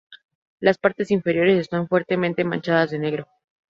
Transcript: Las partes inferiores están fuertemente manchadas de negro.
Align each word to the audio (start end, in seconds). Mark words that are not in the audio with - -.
Las 0.59 0.79
partes 0.79 1.11
inferiores 1.11 1.59
están 1.59 1.87
fuertemente 1.87 2.43
manchadas 2.43 2.89
de 2.89 2.97
negro. 2.97 3.27